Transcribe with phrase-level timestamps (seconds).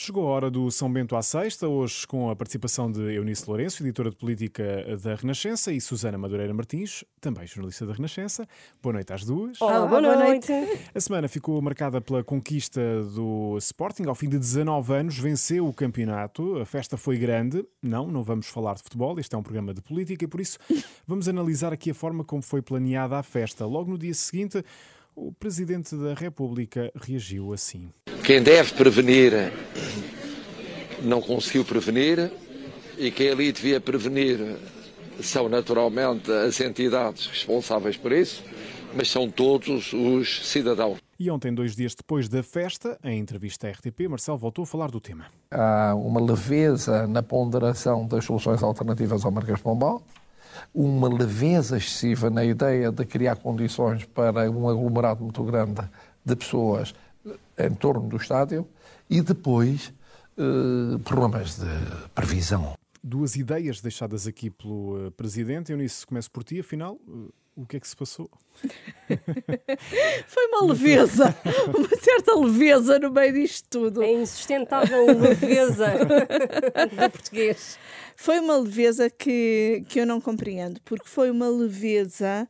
[0.00, 3.82] Chegou a hora do São Bento à Sexta, hoje com a participação de Eunice Lourenço,
[3.82, 8.46] editora de política da Renascença, e Susana Madureira Martins, também jornalista da Renascença.
[8.80, 9.60] Boa noite às duas.
[9.60, 10.52] Olá, boa, noite.
[10.94, 12.80] A semana ficou marcada pela conquista
[13.12, 14.04] do Sporting.
[14.04, 16.58] Ao fim de 19 anos, venceu o campeonato.
[16.58, 17.66] A festa foi grande.
[17.82, 20.60] Não, não vamos falar de futebol, este é um programa de política e por isso
[21.08, 23.66] vamos analisar aqui a forma como foi planeada a festa.
[23.66, 24.64] Logo no dia seguinte,
[25.12, 27.90] o Presidente da República reagiu assim.
[28.28, 29.50] Quem deve prevenir
[31.02, 32.30] não conseguiu prevenir
[32.98, 34.58] e quem ali devia prevenir
[35.22, 38.44] são naturalmente as entidades responsáveis por isso,
[38.94, 40.98] mas são todos os cidadãos.
[41.18, 44.90] E ontem, dois dias depois da festa, em entrevista à RTP, Marcelo voltou a falar
[44.90, 45.24] do tema.
[45.50, 50.02] Há uma leveza na ponderação das soluções alternativas ao Marquês de Pombal,
[50.74, 55.80] uma leveza excessiva na ideia de criar condições para um aglomerado muito grande
[56.22, 56.92] de pessoas
[57.58, 58.66] em torno do estádio
[59.08, 59.92] e depois
[60.38, 61.66] eh, problemas de
[62.14, 62.74] previsão.
[63.02, 65.72] Duas ideias deixadas aqui pelo uh, Presidente.
[65.72, 68.30] Eu nisso começo por ti, afinal, uh, o que é que se passou?
[70.26, 71.34] Foi uma leveza,
[71.76, 74.00] uma certa leveza no meio disto tudo.
[74.00, 77.76] A insustentável leveza do português.
[78.14, 82.48] Foi uma leveza que, que eu não compreendo, porque foi uma leveza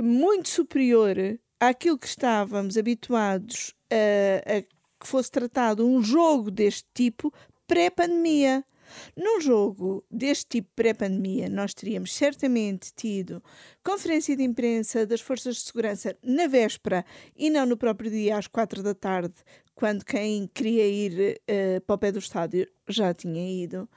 [0.00, 1.16] muito superior
[1.60, 3.72] àquilo que estávamos habituados
[4.46, 4.62] a
[5.04, 7.32] que fosse tratado um jogo deste tipo
[7.66, 8.64] pré-pandemia.
[9.16, 13.42] Num jogo deste tipo pré-pandemia, nós teríamos certamente tido
[13.82, 17.04] conferência de imprensa das forças de segurança na véspera
[17.36, 19.34] e não no próprio dia às quatro da tarde,
[19.74, 23.88] quando quem queria ir uh, para o pé do estádio já tinha ido.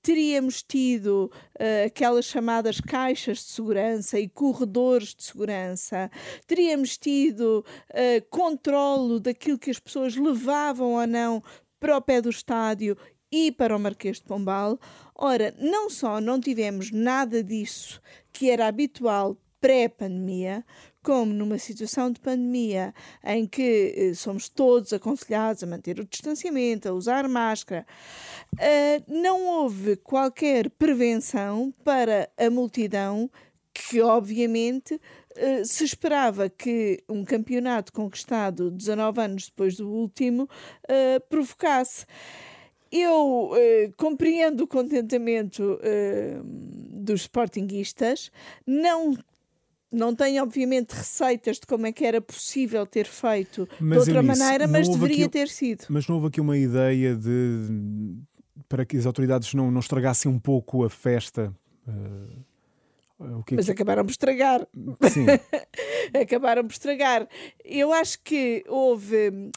[0.00, 6.10] Teríamos tido uh, aquelas chamadas caixas de segurança e corredores de segurança.
[6.46, 11.42] Teríamos tido uh, controlo daquilo que as pessoas levavam ou não
[11.78, 12.96] para o pé do estádio
[13.30, 14.78] e para o Marquês de Pombal.
[15.14, 18.00] Ora, não só não tivemos nada disso
[18.32, 20.64] que era habitual pré-pandemia,
[21.06, 22.92] como numa situação de pandemia
[23.24, 27.86] em que eh, somos todos aconselhados a manter o distanciamento, a usar máscara,
[28.54, 33.30] uh, não houve qualquer prevenção para a multidão
[33.72, 41.20] que, obviamente, uh, se esperava que um campeonato conquistado 19 anos depois do último uh,
[41.28, 42.04] provocasse.
[42.90, 43.56] Eu uh,
[43.96, 48.32] compreendo o contentamento uh, dos sportinguistas,
[48.66, 49.16] não
[49.96, 54.24] não tenho, obviamente, receitas de como é que era possível ter feito mas, de outra
[54.24, 55.84] Eunice, maneira, mas deveria aqui, ter sido.
[55.88, 58.16] Mas não houve aqui uma ideia de
[58.68, 61.54] para que as autoridades não, não estragassem um pouco a festa?
[61.86, 63.72] Uh, que mas que...
[63.72, 64.66] acabaram por estragar.
[65.10, 65.26] Sim.
[66.20, 67.26] acabaram por estragar.
[67.64, 69.50] Eu acho que houve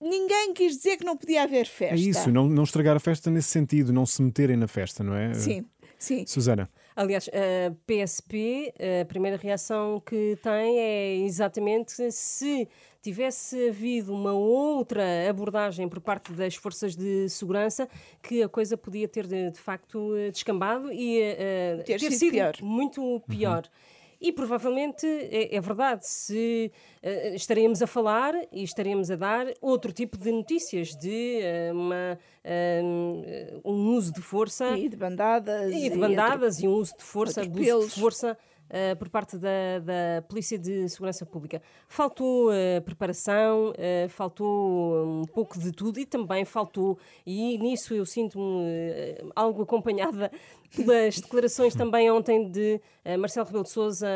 [0.00, 1.94] ninguém quis dizer que não podia haver festa.
[1.94, 5.14] É isso, não, não estragar a festa nesse sentido, não se meterem na festa, não
[5.14, 5.32] é?
[5.34, 5.64] Sim,
[5.96, 6.24] sim.
[6.26, 6.68] Susana.
[6.94, 12.68] Aliás, a PSP, a primeira reação que tem é exatamente se
[13.02, 17.88] tivesse havido uma outra abordagem por parte das forças de segurança,
[18.22, 22.32] que a coisa podia ter de, de facto descambado e uh, ter, ter sido, sido
[22.32, 22.54] pior.
[22.62, 23.64] muito pior.
[23.64, 23.92] Uhum.
[24.22, 26.70] E provavelmente é, é verdade, se
[27.02, 32.18] uh, estaremos a falar e estaremos a dar outro tipo de notícias de uh, uma,
[32.44, 34.78] uh, um uso de força.
[34.78, 35.72] E de bandadas.
[35.72, 38.38] E de bandadas e, e um uso de força, de uso de força
[38.72, 41.60] uh, por parte da, da Polícia de Segurança Pública.
[41.86, 48.06] Faltou uh, preparação, uh, faltou um pouco de tudo e também faltou, e nisso eu
[48.06, 50.30] sinto-me algo acompanhada
[50.74, 52.80] pelas declarações também ontem de
[53.18, 54.08] Marcelo Rebelo de Sousa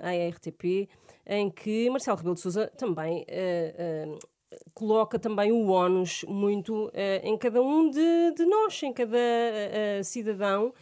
[0.00, 0.88] à RTP,
[1.26, 3.26] em que Marcelo Rebelo de Sousa também
[4.74, 6.92] coloca também o ónus muito uh,
[7.22, 10.72] em cada um de, de nós, em cada uh, cidadão,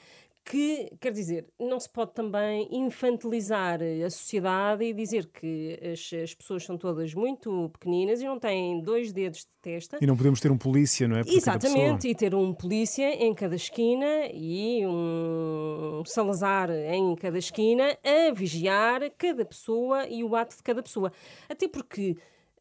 [0.45, 6.35] que, quer dizer, não se pode também infantilizar a sociedade e dizer que as, as,
[6.35, 9.99] pessoas são todas muito pequeninas e não têm dois dedos de testa.
[10.01, 11.25] E não podemos ter um polícia, não é?
[11.25, 17.97] Por Exatamente, e ter um polícia em cada esquina e um Salazar em cada esquina
[18.03, 21.13] a vigiar cada pessoa e o ato de cada pessoa.
[21.49, 22.17] Até porque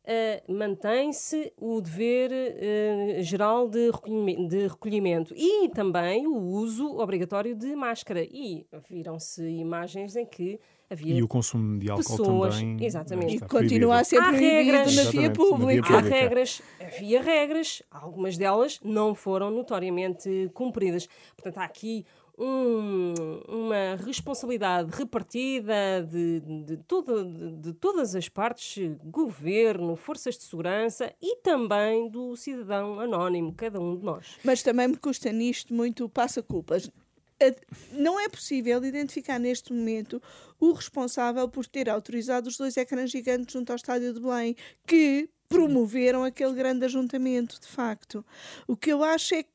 [0.09, 7.55] uh, mantém-se o dever uh, geral de recolhimento, de recolhimento, e também o uso obrigatório
[7.55, 8.23] de máscara.
[8.23, 10.59] E viram-se imagens em que
[10.89, 13.35] havia e o consumo de álcool pessoas, também exatamente.
[13.35, 15.97] e continua a ser proibido regras, na via pública.
[15.97, 21.07] Há regras, havia regras, algumas delas não foram notoriamente cumpridas.
[21.35, 22.05] Portanto, há aqui
[22.39, 23.13] um,
[23.47, 26.77] uma responsabilidade repartida de, de, de,
[27.57, 33.97] de, todas as partes, governo, forças de segurança e também do cidadão anónimo, cada um
[33.97, 34.37] de nós.
[34.43, 36.89] Mas também me custa nisto muito passa-culpas.
[37.91, 40.21] Não é possível identificar neste momento
[40.59, 44.55] o responsável por ter autorizado os dois ecrãs gigantes junto ao estádio de Belém,
[44.85, 48.23] que promoveram aquele grande ajuntamento, de facto.
[48.67, 49.49] O que eu acho é que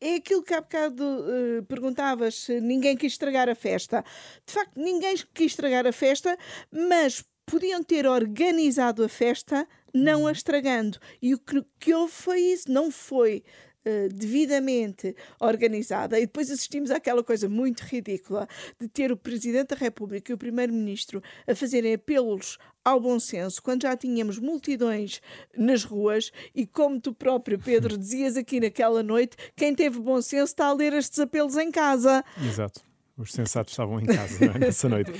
[0.00, 4.04] é aquilo que há bocado uh, perguntavas se ninguém quis estragar a festa.
[4.46, 6.36] De facto, ninguém quis estragar a festa,
[6.70, 10.98] mas podiam ter organizado a festa não a estragando.
[11.20, 13.42] E o que, que houve foi isso, não foi
[13.80, 18.46] Uh, devidamente organizada e depois assistimos àquela coisa muito ridícula
[18.78, 23.62] de ter o Presidente da República e o Primeiro-Ministro a fazerem apelos ao bom senso
[23.62, 25.20] quando já tínhamos multidões
[25.56, 30.52] nas ruas e como tu próprio, Pedro, dizias aqui naquela noite, quem teve bom senso
[30.52, 32.24] está a ler estes apelos em casa.
[32.42, 32.82] Exato.
[33.16, 34.56] Os sensatos estavam em casa é?
[34.58, 35.12] nessa noite.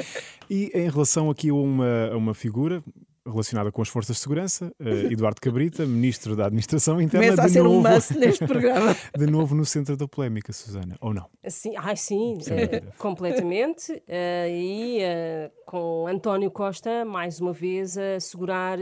[0.49, 2.83] E em relação aqui a uma, a uma figura,
[3.31, 7.27] relacionada com as forças de segurança, uh, Eduardo Cabrita, ministro da Administração Interna.
[7.27, 8.97] Começa a ser novo, um must neste programa.
[9.17, 11.27] de novo no centro da polémica, Susana, ou não?
[11.49, 13.93] Sim, ai, sim, uh, completamente.
[13.93, 14.01] Uh,
[14.49, 15.01] e
[15.65, 18.79] com António Costa, mais uma vez, a segurar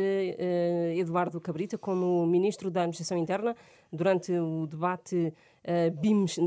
[0.96, 3.54] Eduardo Cabrita como ministro da Administração Interna
[3.92, 5.34] durante o debate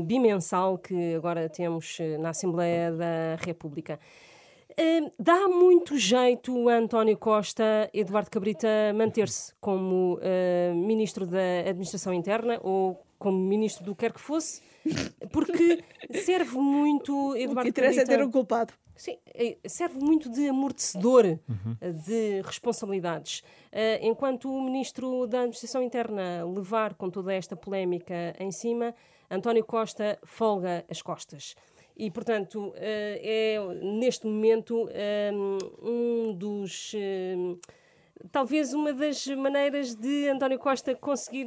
[0.04, 4.00] bimensal que agora temos na Assembleia da República.
[4.72, 12.14] Uh, dá muito jeito a António Costa, Eduardo Cabrita, manter-se como uh, ministro da Administração
[12.14, 14.62] Interna ou como ministro do que quer que fosse,
[15.30, 15.84] porque
[16.24, 17.36] serve muito.
[17.36, 18.72] Eduardo o que interessa Cabrita, é ter um culpado.
[18.96, 21.76] Sim, eh, serve muito de amortecedor uhum.
[22.04, 23.40] de responsabilidades.
[23.72, 28.94] Uh, enquanto o ministro da Administração Interna levar com toda esta polémica em cima,
[29.30, 31.54] António Costa folga as costas.
[31.96, 35.30] E, portanto, eh, é neste momento eh,
[35.82, 37.36] um dos eh,
[38.30, 41.46] talvez uma das maneiras de António Costa conseguir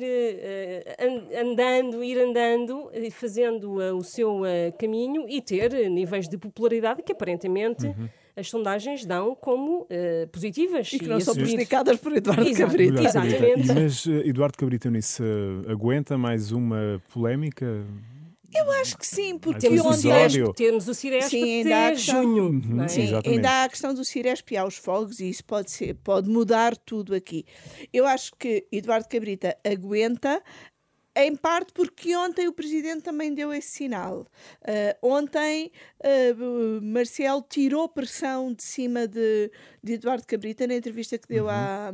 [1.42, 4.42] andando, ir andando, fazendo o seu
[4.78, 8.10] caminho e ter níveis de popularidade que aparentemente uhum.
[8.36, 9.88] as sondagens dão como
[10.34, 10.92] positivas.
[10.92, 13.02] E que não e são prejudicadas por Eduardo Exato, Cabrita.
[13.02, 13.68] Exatamente.
[13.74, 15.24] Mas Eduardo Cabrita nisso
[15.70, 17.86] aguenta mais uma polémica?
[18.56, 22.44] Eu acho que sim, porque temos onde o temos o Ciresp sim, até questão, junho.
[22.46, 22.88] Uhum, é?
[22.88, 26.30] Sim, ainda há a questão do Ciresp e aos fogos e isso pode, ser, pode
[26.30, 27.46] mudar tudo aqui.
[27.92, 30.42] Eu acho que Eduardo Cabrita aguenta,
[31.16, 34.28] em parte porque ontem o Presidente também deu esse sinal.
[34.62, 39.50] Uh, ontem uh, Marcelo tirou pressão de cima de,
[39.82, 41.52] de, Eduardo Cabrita na entrevista que deu, uhum.
[41.52, 41.94] à,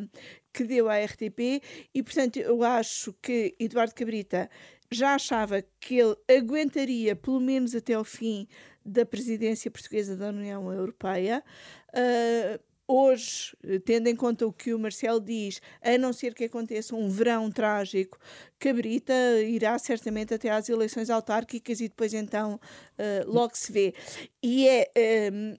[0.52, 1.62] que deu à RTP
[1.94, 4.50] e, portanto, eu acho que Eduardo Cabrita
[4.90, 8.48] já achava que ele aguentaria pelo menos até ao fim
[8.84, 11.44] da presidência portuguesa da União Europeia.
[11.90, 13.56] Uh, hoje,
[13.86, 17.52] tendo em conta o que o Marcelo diz, a não ser que aconteça um verão
[17.52, 18.18] trágico,
[18.60, 23.94] Cabrita irá certamente até às eleições autárquicas e depois então uh, logo se vê.
[24.42, 25.32] E é.
[25.32, 25.56] Um,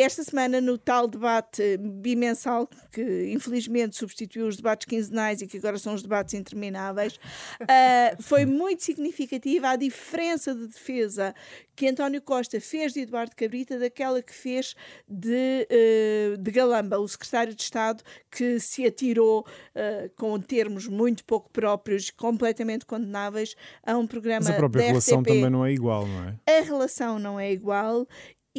[0.00, 5.78] esta semana, no tal debate bimensal, que infelizmente substituiu os debates quinzenais e que agora
[5.78, 7.16] são os debates intermináveis,
[7.62, 11.34] uh, foi muito significativa a diferença de defesa
[11.74, 14.74] que António Costa fez de Eduardo Cabrita daquela que fez
[15.08, 21.24] de, uh, de Galamba, o secretário de Estado que se atirou uh, com termos muito
[21.24, 23.54] pouco próprios, completamente condenáveis,
[23.84, 26.58] a um programa Mas a própria relação também não é igual, não é?
[26.58, 28.06] A relação não é igual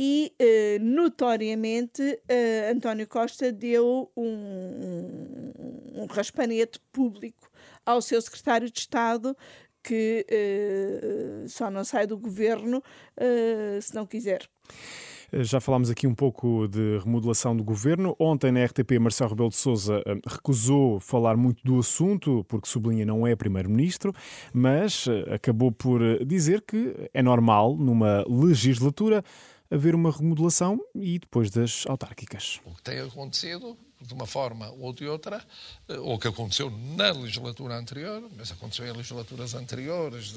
[0.01, 5.51] e uh, notoriamente uh, António Costa deu um,
[5.93, 7.51] um, raspanete público
[7.85, 9.35] ao seu secretário de Estado
[9.83, 12.81] que uh, só não sai do governo
[13.81, 14.47] se não quiser.
[15.33, 18.15] Já falámos aqui um pouco de remodelação do governo.
[18.17, 23.27] Ontem na RTP, Marcelo Rebelo de Sousa recusou falar muito do assunto, porque sublinha não
[23.27, 24.13] é primeiro-ministro,
[24.53, 29.23] mas acabou por dizer que é normal numa legislatura
[29.71, 32.59] haver uma remodelação e depois das autárquicas.
[32.65, 35.43] O que tem acontecido, de uma forma ou de outra,
[35.87, 40.33] eh, ou que aconteceu na legislatura anterior, mas aconteceu em legislaturas anteriores,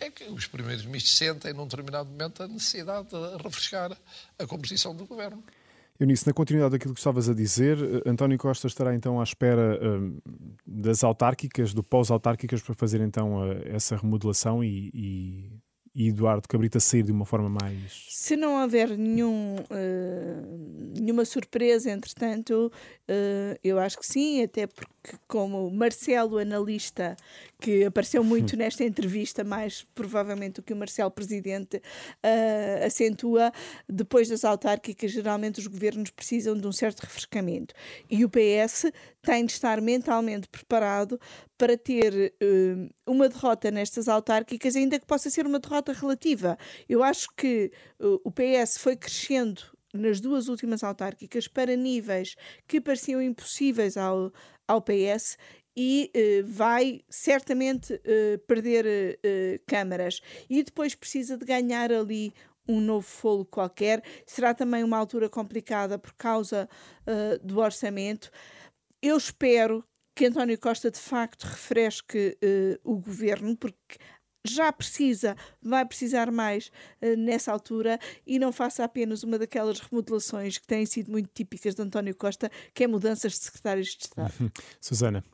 [0.00, 3.96] é que os primeiros ministros sentem, num determinado momento, a necessidade de refrescar
[4.38, 5.42] a composição do governo.
[6.00, 9.78] Eunice, na continuidade daquilo que estavas a dizer, eh, António Costa estará então à espera
[9.78, 10.22] uh,
[10.66, 15.50] das autárquicas, do pós-autárquicas, para fazer então essa remodelação e, e
[15.94, 18.06] e Eduardo Cabrita sair de uma forma mais.
[18.08, 22.72] Se não houver nenhum, uh, nenhuma surpresa, entretanto,
[23.08, 27.16] uh, eu acho que sim, até porque, como Marcelo, analista,
[27.64, 33.50] que apareceu muito nesta entrevista, mais provavelmente do que o Marcelo, presidente, uh, acentua,
[33.88, 37.74] depois das autárquicas, geralmente os governos precisam de um certo refrescamento.
[38.10, 38.92] E o PS
[39.22, 41.18] tem de estar mentalmente preparado
[41.56, 42.34] para ter
[43.06, 46.58] uma derrota nestas autárquicas, ainda que possa ser uma derrota relativa.
[46.86, 49.62] Eu acho que uh, o PS foi crescendo
[49.94, 52.34] nas duas últimas autárquicas para níveis
[52.68, 54.30] que pareciam impossíveis ao,
[54.68, 55.38] ao PS
[55.76, 62.32] e uh, vai certamente uh, perder uh, câmaras e depois precisa de ganhar ali
[62.66, 64.02] um novo fôlego qualquer.
[64.26, 66.66] Será também uma altura complicada por causa
[67.42, 68.30] do orçamento.
[69.02, 69.84] Eu espero
[70.16, 72.38] que António Costa de facto refresque
[72.82, 73.98] o governo, porque
[74.46, 76.70] já precisa, vai precisar mais
[77.02, 81.74] uh, nessa altura e não faça apenas uma daquelas remodelações que têm sido muito típicas
[81.74, 84.52] de António Costa, que é mudanças de secretários de Estado.
[84.80, 85.24] Susana.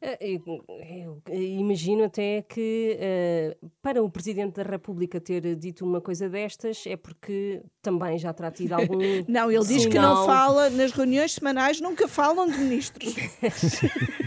[0.00, 6.00] Eh, eu, eu, imagino até que uh, para o Presidente da República ter dito uma
[6.00, 8.98] coisa destas é porque também já terá tido algum.
[9.26, 13.14] não, ele diz que não fala nas reuniões semanais, nunca falam de ministros.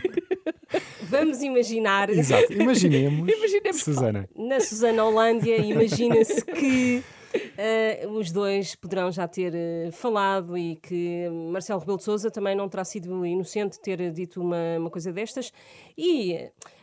[1.04, 2.10] Vamos imaginar.
[2.10, 3.28] Exato, imaginemos.
[3.32, 4.30] imaginemos Susana.
[4.36, 7.04] Na Susana Holândia, imagina-se que.
[7.34, 12.56] Uh, os dois poderão já ter uh, falado e que Marcelo Rebelo de Sousa também
[12.56, 15.52] não terá sido inocente ter dito uma, uma coisa destas.
[15.98, 16.34] E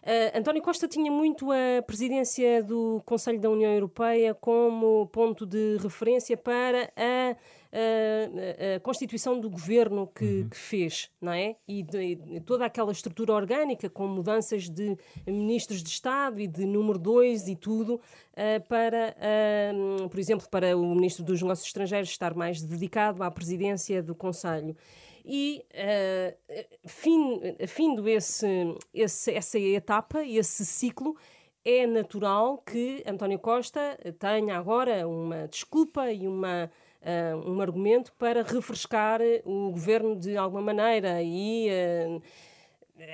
[0.02, 5.76] uh, António Costa tinha muito a presidência do Conselho da União Europeia como ponto de
[5.80, 7.36] referência para a
[7.72, 10.48] a, a constituição do governo que, uhum.
[10.48, 11.56] que, fez, não é?
[11.66, 14.96] E, de, toda aquela estrutura orgânica com mudanças de
[15.26, 20.76] ministros de Estado e de número 2 e tudo, uh, para, uh, por exemplo, para
[20.76, 24.76] o ministro dos Negócios Estrangeiros estar mais dedicado à presidência do Conselho.
[25.24, 28.46] E uh, fim, findo esse,
[28.94, 31.16] esse, essa etapa, esse ciclo,
[31.64, 36.70] é natural que António Costa tenha agora uma desculpa e uma
[37.02, 42.22] uh, um argumento para refrescar o governo de alguma maneira e uh,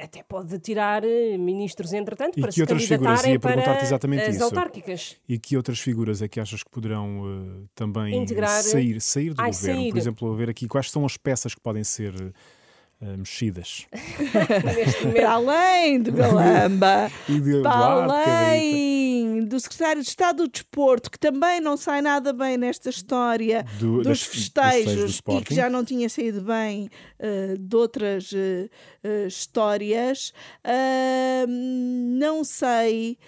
[0.03, 1.03] até pode tirar
[1.39, 4.45] ministros entretanto e para se candidatarem para exatamente as isso.
[4.45, 5.17] autárquicas.
[5.29, 8.63] E que outras figuras é que achas que poderão uh, também Integrar...
[8.63, 9.81] sair, sair do Ai, governo?
[9.81, 9.91] Sair.
[9.91, 12.15] Por exemplo, ver aqui quais são as peças que podem ser
[13.19, 13.87] mexidas.
[15.13, 17.11] para além do Galamba,
[17.63, 18.94] para além
[19.55, 23.99] do secretário de Estado do Desporto, que também não sai nada bem nesta história do,
[23.99, 29.27] dos, das, festejos do e que já não tinha saído bem uh, de outras uh,
[29.27, 30.33] histórias.
[32.19, 33.19] não sei,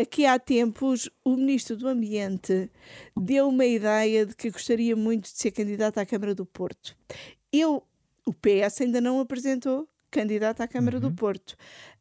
[0.00, 2.70] aqui há tempos o Ministro do Ambiente
[3.16, 6.96] deu uma ideia de que gostaria muito de ser candidato à Câmara do Porto.
[7.52, 7.82] Eu
[8.26, 11.02] o PS ainda não apresentou candidato à Câmara uhum.
[11.02, 11.56] do Porto.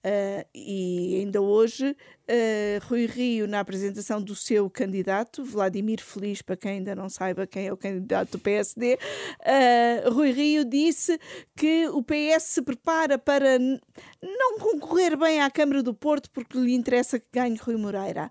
[0.06, 6.58] Uh, e ainda hoje, uh, Rui Rio, na apresentação do seu candidato, Vladimir Feliz, para
[6.58, 8.98] quem ainda não saiba quem é o candidato do PSD, uh,
[9.46, 11.18] ah, Rui Rio disse
[11.56, 16.74] que o PS se prepara para não concorrer bem à Câmara do Porto porque lhe
[16.74, 18.30] interessa que ganhe Rui Moreira.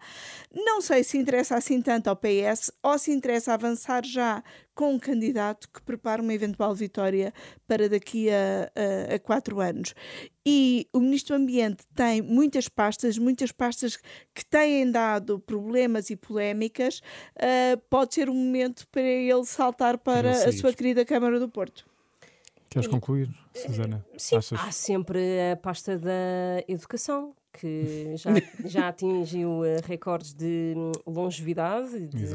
[0.55, 4.43] Não sei se interessa assim tanto ao PS ou se interessa avançar já
[4.75, 7.33] com um candidato que prepara uma eventual vitória
[7.67, 9.95] para daqui a, a, a quatro anos.
[10.45, 13.97] E o Ministro do Ambiente tem muitas pastas, muitas pastas
[14.35, 17.01] que têm dado problemas e polémicas.
[17.37, 21.87] Uh, pode ser um momento para ele saltar para a sua querida Câmara do Porto.
[22.69, 24.05] Queres concluir, Susana?
[24.17, 24.59] Sim, Achas?
[24.59, 25.21] há sempre
[25.53, 28.31] a pasta da educação, que já,
[28.65, 30.75] já atingiu recordes de
[31.07, 32.29] longevidade de,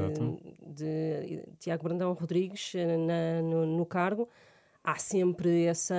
[0.62, 4.30] de, Tiago Brandão Rodrigues eh, na, no, no cargo
[4.88, 5.94] há sempre essa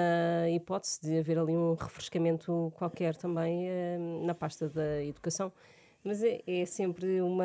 [0.50, 5.52] hipótese de haver ali um refrescamento qualquer também uh, na pasta da educação.
[6.02, 7.44] Mas é, é sempre uma,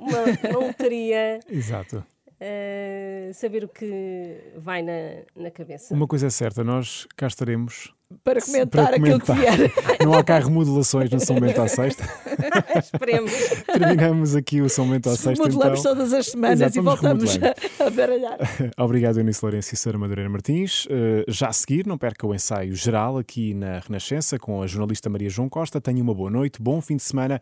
[0.00, 0.18] uma,
[0.50, 1.38] uma lotaria.
[1.48, 2.04] Exato.
[2.40, 5.94] Uh, saber o que vai na, na cabeça.
[5.94, 9.00] Uma coisa é certa, nós cá estaremos para comentar, para comentar.
[9.00, 9.72] aquilo que vier.
[10.04, 12.04] Não há cá remodelações no São Bento à Sexta.
[12.78, 13.32] Esperemos.
[13.66, 15.42] Terminamos aqui o São Bento à Sexta.
[15.42, 15.94] Modelamos então.
[15.94, 18.38] todas as semanas Exato, e voltamos a, a baralhar.
[18.78, 20.86] Obrigado, Eunice Lourenço e Sara Madureira Martins.
[20.86, 25.10] Uh, já a seguir, não perca o ensaio geral aqui na Renascença com a jornalista
[25.10, 25.80] Maria João Costa.
[25.80, 27.40] Tenha uma boa noite, bom fim de semana.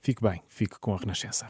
[0.00, 1.46] Fique bem, fique com a Renascença.